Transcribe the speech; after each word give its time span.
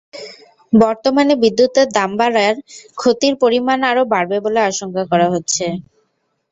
বর্তমানে 0.73 1.33
বিদ্যুতের 1.43 1.87
দাম 1.91 2.11
বাড়ায় 2.19 2.55
ক্ষতির 2.97 3.33
পরিমাণ 3.43 3.79
আরও 3.91 4.03
বাড়বে 4.13 4.37
বলে 4.45 4.59
আশঙ্কা 4.69 5.03
করা 5.11 5.27
হচ্ছে। 5.33 5.65